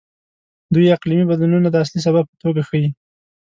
دوی 0.73 0.93
اقلیمي 0.95 1.25
بدلونونه 1.27 1.67
د 1.71 1.75
اصلي 1.83 1.99
سبب 2.07 2.23
په 2.29 2.35
توګه 2.43 2.61
ښيي. 2.69 2.89